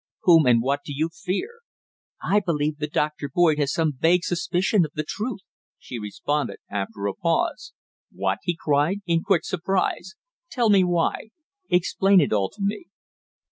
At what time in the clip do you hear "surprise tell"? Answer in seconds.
9.45-10.71